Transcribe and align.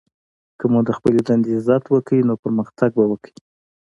که 0.59 0.65
مو 0.71 0.79
د 0.87 0.89
خپلي 0.97 1.21
دندې 1.27 1.49
عزت 1.57 1.83
وکړئ! 1.89 2.19
نو 2.27 2.33
پرمختګ 2.43 2.89
به 2.97 3.05
وکړئ! 3.11 3.35